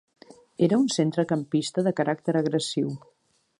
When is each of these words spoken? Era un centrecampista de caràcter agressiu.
Era 0.67 0.79
un 0.83 0.87
centrecampista 0.95 1.85
de 1.89 1.95
caràcter 2.01 2.37
agressiu. 2.43 2.91